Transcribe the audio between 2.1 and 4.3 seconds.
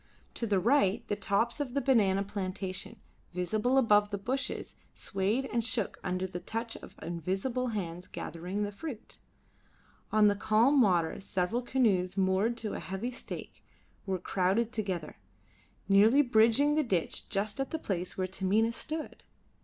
plantation, visible above the